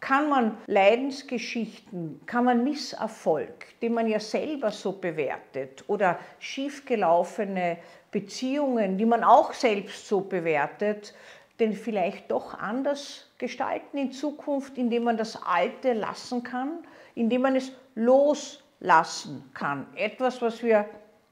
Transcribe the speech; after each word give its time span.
kann 0.00 0.30
man 0.30 0.56
Leidensgeschichten, 0.66 2.20
kann 2.26 2.44
man 2.44 2.64
Misserfolg, 2.64 3.78
den 3.80 3.92
man 3.92 4.08
ja 4.08 4.18
selber 4.18 4.70
so 4.70 4.92
bewertet, 4.92 5.84
oder 5.88 6.18
schiefgelaufene 6.38 7.78
Beziehungen, 8.10 8.98
die 8.98 9.04
man 9.04 9.22
auch 9.22 9.52
selbst 9.52 10.08
so 10.08 10.22
bewertet, 10.22 11.14
denn 11.58 11.74
vielleicht 11.74 12.30
doch 12.30 12.58
anders 12.58 13.30
gestalten 13.38 13.98
in 13.98 14.12
Zukunft, 14.12 14.78
indem 14.78 15.04
man 15.04 15.18
das 15.18 15.40
Alte 15.42 15.92
lassen 15.92 16.42
kann, 16.42 16.78
indem 17.14 17.42
man 17.42 17.56
es 17.56 17.72
loslassen 17.94 19.50
kann. 19.52 19.86
Etwas, 19.94 20.40
was 20.40 20.62
wir 20.62 20.86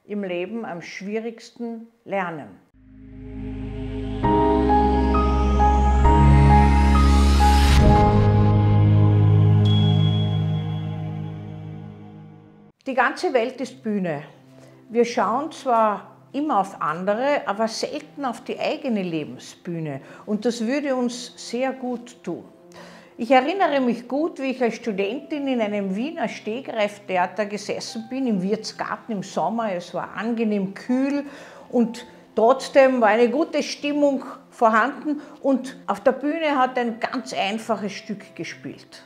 im 0.05 0.23
Leben 0.23 0.65
am 0.65 0.83
schwierigsten 0.83 1.89
lernen. 2.05 2.68
Ganze 12.99 13.33
Welt 13.33 13.61
ist 13.61 13.81
Bühne. 13.81 14.25
Wir 14.89 15.05
schauen 15.05 15.53
zwar 15.53 16.17
immer 16.33 16.59
auf 16.59 16.83
andere, 16.83 17.47
aber 17.47 17.69
selten 17.69 18.25
auf 18.25 18.43
die 18.43 18.59
eigene 18.59 19.05
Lebensbühne. 19.05 20.01
Und 20.27 20.45
das 20.45 20.67
würde 20.67 20.97
uns 20.97 21.33
sehr 21.37 21.73
gut 21.73 22.25
tun. 22.25 22.43
Ich 23.17 23.31
erinnere 23.31 23.81
mich 23.81 24.09
gut, 24.09 24.41
wie 24.41 24.51
ich 24.51 24.61
als 24.61 24.75
Studentin 24.75 25.47
in 25.47 25.61
einem 25.61 25.95
Wiener 25.95 26.29
Stegreiftheater 26.29 27.47
gesessen 27.47 28.07
bin, 28.11 28.27
im 28.27 28.43
Wirtsgarten 28.43 29.13
im 29.13 29.23
Sommer. 29.23 29.73
Es 29.73 29.95
war 29.95 30.17
angenehm 30.17 30.75
kühl 30.75 31.25
und 31.71 32.05
trotzdem 32.35 33.01
war 33.01 33.11
eine 33.11 33.31
gute 33.31 33.63
Stimmung 33.63 34.25
vorhanden 34.51 35.21
und 35.41 35.77
auf 35.87 36.01
der 36.01 36.13
Bühne 36.13 36.59
hat 36.59 36.77
ein 36.77 36.99
ganz 36.99 37.33
einfaches 37.33 37.93
Stück 37.93 38.35
gespielt. 38.35 39.05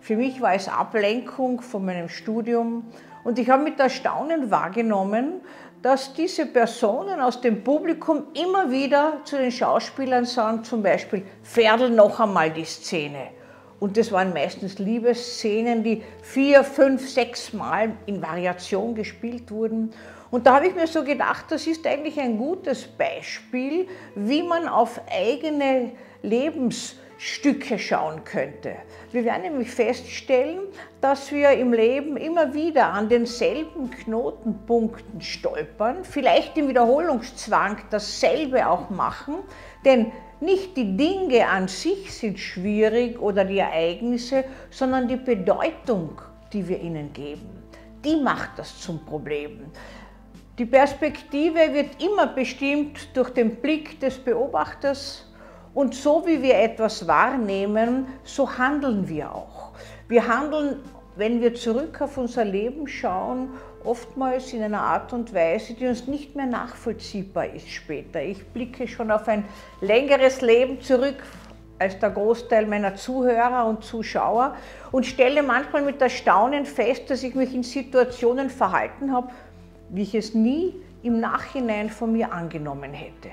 Für 0.00 0.16
mich 0.16 0.40
war 0.40 0.54
es 0.54 0.68
Ablenkung 0.68 1.60
von 1.60 1.84
meinem 1.84 2.08
Studium 2.08 2.84
und 3.24 3.38
ich 3.38 3.48
habe 3.50 3.62
mit 3.62 3.78
Erstaunen 3.78 4.50
wahrgenommen, 4.50 5.40
dass 5.82 6.12
diese 6.12 6.46
Personen 6.46 7.20
aus 7.20 7.40
dem 7.40 7.64
Publikum 7.64 8.24
immer 8.34 8.70
wieder 8.70 9.20
zu 9.24 9.36
den 9.36 9.50
Schauspielern 9.50 10.26
sagen, 10.26 10.62
zum 10.62 10.82
Beispiel, 10.82 11.22
Pferdl 11.42 11.90
noch 11.90 12.20
einmal 12.20 12.50
die 12.50 12.64
Szene. 12.64 13.28
Und 13.78 13.96
das 13.96 14.12
waren 14.12 14.34
meistens 14.34 14.78
Liebesszenen, 14.78 15.82
die 15.82 16.02
vier, 16.20 16.64
fünf, 16.64 17.08
sechs 17.08 17.54
Mal 17.54 17.92
in 18.04 18.20
Variation 18.20 18.94
gespielt 18.94 19.50
wurden. 19.50 19.92
Und 20.30 20.46
da 20.46 20.56
habe 20.56 20.68
ich 20.68 20.74
mir 20.74 20.86
so 20.86 21.02
gedacht, 21.02 21.46
das 21.48 21.66
ist 21.66 21.86
eigentlich 21.86 22.20
ein 22.20 22.36
gutes 22.36 22.86
Beispiel, 22.86 23.88
wie 24.14 24.42
man 24.42 24.68
auf 24.68 25.00
eigene 25.10 25.92
Lebens 26.22 26.96
Stücke 27.22 27.78
schauen 27.78 28.24
könnte. 28.24 28.76
Wir 29.12 29.26
werden 29.26 29.42
nämlich 29.42 29.70
feststellen, 29.70 30.60
dass 31.02 31.30
wir 31.30 31.50
im 31.50 31.74
Leben 31.74 32.16
immer 32.16 32.54
wieder 32.54 32.86
an 32.86 33.10
denselben 33.10 33.90
Knotenpunkten 33.90 35.20
stolpern, 35.20 36.02
vielleicht 36.02 36.56
im 36.56 36.68
Wiederholungszwang 36.68 37.76
dasselbe 37.90 38.66
auch 38.66 38.88
machen, 38.88 39.34
denn 39.84 40.12
nicht 40.40 40.78
die 40.78 40.96
Dinge 40.96 41.46
an 41.46 41.68
sich 41.68 42.10
sind 42.10 42.38
schwierig 42.38 43.20
oder 43.20 43.44
die 43.44 43.58
Ereignisse, 43.58 44.44
sondern 44.70 45.06
die 45.06 45.16
Bedeutung, 45.16 46.22
die 46.54 46.66
wir 46.66 46.80
ihnen 46.80 47.12
geben. 47.12 47.50
Die 48.02 48.16
macht 48.16 48.58
das 48.58 48.80
zum 48.80 49.04
Problem. 49.04 49.66
Die 50.58 50.64
Perspektive 50.64 51.74
wird 51.74 52.02
immer 52.02 52.28
bestimmt 52.28 53.14
durch 53.14 53.28
den 53.28 53.56
Blick 53.56 54.00
des 54.00 54.16
Beobachters, 54.16 55.29
und 55.74 55.94
so 55.94 56.26
wie 56.26 56.42
wir 56.42 56.56
etwas 56.56 57.06
wahrnehmen, 57.06 58.06
so 58.24 58.58
handeln 58.58 59.08
wir 59.08 59.34
auch. 59.34 59.72
Wir 60.08 60.26
handeln, 60.26 60.80
wenn 61.16 61.40
wir 61.40 61.54
zurück 61.54 62.00
auf 62.00 62.18
unser 62.18 62.44
Leben 62.44 62.88
schauen, 62.88 63.50
oftmals 63.84 64.52
in 64.52 64.62
einer 64.62 64.82
Art 64.82 65.12
und 65.12 65.32
Weise, 65.32 65.74
die 65.74 65.86
uns 65.86 66.06
nicht 66.06 66.36
mehr 66.36 66.46
nachvollziehbar 66.46 67.46
ist 67.54 67.68
später. 67.68 68.22
Ich 68.22 68.44
blicke 68.48 68.88
schon 68.88 69.10
auf 69.10 69.28
ein 69.28 69.44
längeres 69.80 70.40
Leben 70.40 70.80
zurück 70.80 71.22
als 71.78 71.98
der 71.98 72.10
Großteil 72.10 72.66
meiner 72.66 72.94
Zuhörer 72.94 73.66
und 73.66 73.82
Zuschauer 73.82 74.54
und 74.92 75.06
stelle 75.06 75.42
manchmal 75.42 75.82
mit 75.82 76.02
Erstaunen 76.02 76.66
fest, 76.66 77.08
dass 77.08 77.22
ich 77.22 77.34
mich 77.34 77.54
in 77.54 77.62
Situationen 77.62 78.50
verhalten 78.50 79.12
habe, 79.12 79.30
wie 79.88 80.02
ich 80.02 80.14
es 80.14 80.34
nie 80.34 80.74
im 81.02 81.20
Nachhinein 81.20 81.88
von 81.88 82.12
mir 82.12 82.32
angenommen 82.32 82.92
hätte. 82.92 83.30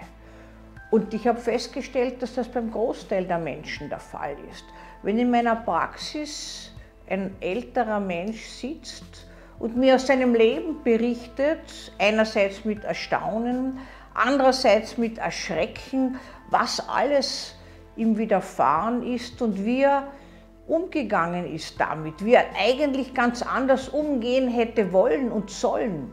Und 0.90 1.14
ich 1.14 1.28
habe 1.28 1.40
festgestellt, 1.40 2.22
dass 2.22 2.36
das 2.36 2.48
beim 2.48 2.72
Großteil 2.72 3.26
der 3.26 3.40
Menschen 3.40 3.90
der 3.90 4.00
Fall 4.00 4.36
ist. 4.52 4.66
Wenn 5.04 5.18
in 5.20 5.30
meiner 5.30 5.56
Praxis 5.56 6.72
ein 7.10 7.36
älterer 7.42 8.00
Mensch 8.00 8.46
sitzt 8.46 9.28
und 9.60 9.76
mir 9.76 9.96
aus 9.96 10.08
seinem 10.08 10.34
Leben 10.34 10.84
berichtet, 10.84 11.92
einerseits 12.00 12.64
mit 12.64 12.84
Erstaunen, 12.84 13.80
andererseits 14.14 14.98
mit 14.98 15.18
Erschrecken, 15.18 16.20
was 16.50 16.88
alles 16.88 17.56
ihm 17.96 18.18
widerfahren 18.18 19.04
ist 19.04 19.42
und 19.42 19.66
wie 19.66 19.82
er 19.82 20.08
umgegangen 20.68 21.54
ist 21.54 21.80
damit, 21.80 22.24
wie 22.24 22.34
er 22.34 22.46
eigentlich 22.60 23.14
ganz 23.14 23.42
anders 23.42 23.90
umgehen 23.90 24.50
hätte 24.50 24.92
wollen 24.92 25.32
und 25.32 25.50
sollen, 25.50 26.12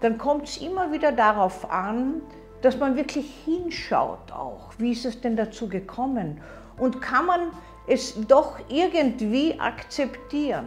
dann 0.00 0.16
kommt 0.16 0.48
es 0.48 0.58
immer 0.58 0.92
wieder 0.92 1.12
darauf 1.12 1.70
an, 1.70 2.22
dass 2.62 2.76
man 2.78 2.96
wirklich 2.96 3.30
hinschaut 3.44 4.32
auch, 4.32 4.70
wie 4.78 4.92
ist 4.92 5.04
es 5.04 5.20
denn 5.20 5.36
dazu 5.36 5.68
gekommen 5.68 6.40
und 6.78 7.00
kann 7.00 7.26
man 7.26 7.40
es 7.86 8.14
doch 8.26 8.58
irgendwie 8.68 9.58
akzeptieren? 9.58 10.66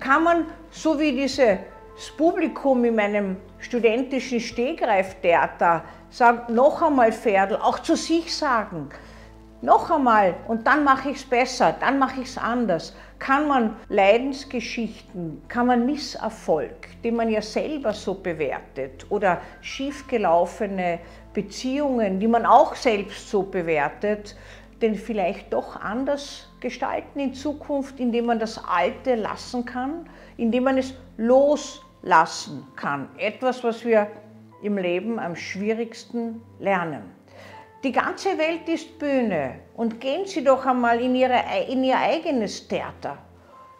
Kann 0.00 0.24
man, 0.24 0.46
so 0.70 0.98
wie 0.98 1.12
dieses 1.12 1.58
Publikum 2.16 2.84
in 2.84 2.96
meinem 2.96 3.36
studentischen 3.58 4.40
Stegreiftheater, 4.40 5.84
sagen, 6.10 6.54
noch 6.54 6.82
einmal 6.82 7.12
Pferdl, 7.12 7.56
auch 7.56 7.78
zu 7.78 7.96
sich 7.96 8.36
sagen, 8.36 8.90
noch 9.62 9.90
einmal 9.90 10.34
und 10.48 10.66
dann 10.66 10.82
mache 10.82 11.10
ich 11.10 11.18
es 11.18 11.24
besser, 11.24 11.74
dann 11.78 11.98
mache 11.98 12.20
ich 12.20 12.28
es 12.28 12.38
anders. 12.38 12.94
Kann 13.18 13.46
man 13.46 13.76
Leidensgeschichten, 13.88 15.40
kann 15.46 15.68
man 15.68 15.86
Misserfolg, 15.86 16.88
den 17.04 17.14
man 17.14 17.28
ja 17.30 17.40
selber 17.40 17.92
so 17.92 18.14
bewertet 18.14 19.06
oder 19.08 19.40
schiefgelaufene 19.60 20.98
Beziehungen, 21.34 22.20
die 22.20 22.28
man 22.28 22.46
auch 22.46 22.74
selbst 22.74 23.30
so 23.30 23.42
bewertet, 23.42 24.36
denn 24.80 24.94
vielleicht 24.94 25.52
doch 25.52 25.76
anders 25.76 26.48
gestalten 26.60 27.20
in 27.20 27.34
Zukunft, 27.34 28.00
indem 28.00 28.26
man 28.26 28.38
das 28.38 28.62
Alte 28.64 29.14
lassen 29.14 29.64
kann, 29.64 30.08
indem 30.36 30.64
man 30.64 30.78
es 30.78 30.94
loslassen 31.16 32.66
kann. 32.76 33.08
Etwas, 33.16 33.62
was 33.62 33.84
wir 33.84 34.08
im 34.62 34.78
Leben 34.78 35.18
am 35.18 35.36
schwierigsten 35.36 36.42
lernen. 36.58 37.02
Die 37.84 37.92
ganze 37.92 38.38
Welt 38.38 38.68
ist 38.68 38.98
Bühne 38.98 39.56
und 39.74 40.00
gehen 40.00 40.24
Sie 40.26 40.44
doch 40.44 40.64
einmal 40.66 41.00
in, 41.00 41.16
ihre, 41.16 41.40
in 41.68 41.82
Ihr 41.82 41.98
eigenes 41.98 42.68
Theater. 42.68 43.18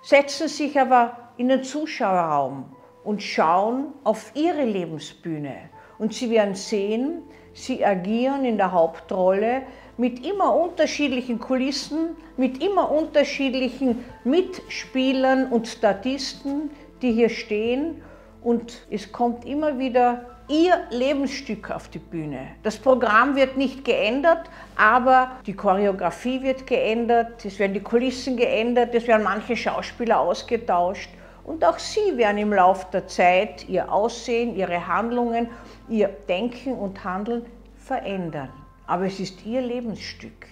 Setzen 0.02 0.48
sich 0.48 0.78
aber 0.78 1.16
in 1.36 1.48
den 1.48 1.62
Zuschauerraum 1.62 2.74
und 3.04 3.22
schauen 3.22 3.92
auf 4.02 4.32
Ihre 4.34 4.64
Lebensbühne. 4.64 5.70
Und 6.02 6.12
Sie 6.14 6.30
werden 6.30 6.56
sehen, 6.56 7.22
Sie 7.54 7.84
agieren 7.84 8.44
in 8.44 8.56
der 8.56 8.72
Hauptrolle 8.72 9.62
mit 9.96 10.26
immer 10.26 10.52
unterschiedlichen 10.52 11.38
Kulissen, 11.38 12.16
mit 12.36 12.60
immer 12.60 12.90
unterschiedlichen 12.90 14.04
Mitspielern 14.24 15.52
und 15.52 15.68
Statisten, 15.68 16.72
die 17.02 17.12
hier 17.12 17.28
stehen. 17.28 18.02
Und 18.42 18.84
es 18.90 19.12
kommt 19.12 19.44
immer 19.44 19.78
wieder 19.78 20.24
ihr 20.48 20.80
Lebensstück 20.90 21.70
auf 21.70 21.86
die 21.86 22.00
Bühne. 22.00 22.48
Das 22.64 22.78
Programm 22.78 23.36
wird 23.36 23.56
nicht 23.56 23.84
geändert, 23.84 24.50
aber 24.74 25.36
die 25.46 25.54
Choreografie 25.54 26.42
wird 26.42 26.66
geändert, 26.66 27.44
es 27.44 27.60
werden 27.60 27.74
die 27.74 27.80
Kulissen 27.80 28.36
geändert, 28.36 28.92
es 28.92 29.06
werden 29.06 29.22
manche 29.22 29.56
Schauspieler 29.56 30.19
ausgetauscht 30.19 31.10
und 31.44 31.65
auch 31.65 31.79
sie 31.79 32.17
werden 32.17 32.39
im 32.39 32.53
Laufe 32.53 32.87
der 32.93 33.09
Zeit 33.09 33.69
ihr 33.69 33.93
Aussehen, 33.93 34.56
ihre 34.56 34.87
Handlungen, 34.87 35.49
ihr 35.89 36.09
Denken 36.09 36.75
und 36.75 37.03
Handeln 37.03 37.44
verändern. 37.77 38.50
Aber 38.87 39.06
es 39.06 39.19
ist 39.19 39.44
ihr 39.44 39.61
Lebensstück. 39.61 40.47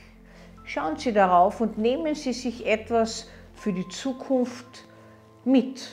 Schauen 0.65 0.97
Sie 0.97 1.13
darauf 1.13 1.61
und 1.61 1.79
nehmen 1.79 2.15
Sie 2.15 2.33
sich 2.33 2.67
etwas 2.67 3.29
für 3.55 3.73
die 3.73 3.89
Zukunft 3.89 4.85
mit. 5.45 5.89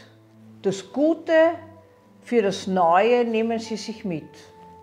Das 0.62 0.92
Gute 0.92 1.34
für 2.22 2.42
das 2.42 2.68
Neue 2.68 3.26
nehmen 3.26 3.60
Sie 3.60 3.78
sich 3.78 4.06
mit. 4.06 4.30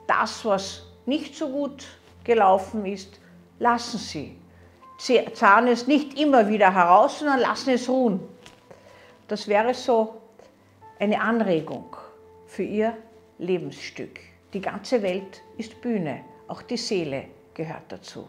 Das, 0.07 0.45
was 0.45 0.83
nicht 1.07 1.35
so 1.35 1.49
gut 1.49 1.87
gelaufen 2.25 2.87
ist, 2.87 3.21
lassen 3.59 3.99
Sie. 3.99 4.37
Zahlen 5.35 5.69
es 5.69 5.87
nicht 5.87 6.19
immer 6.19 6.49
wieder 6.49 6.73
heraus, 6.73 7.19
sondern 7.19 7.41
lassen 7.41 7.71
es 7.71 7.89
ruhen. 7.89 8.21
Das 9.29 9.49
wäre 9.49 9.75
so 9.75 10.21
eine 10.99 11.21
Anregung 11.21 11.97
für 12.47 12.63
Ihr 12.63 12.97
Lebensstück. 13.39 14.21
Die 14.53 14.61
ganze 14.61 15.03
Welt 15.03 15.43
ist 15.57 15.81
Bühne, 15.81 16.25
auch 16.47 16.63
die 16.63 16.77
Seele 16.77 17.27
gehört 17.55 17.85
dazu. 17.89 18.29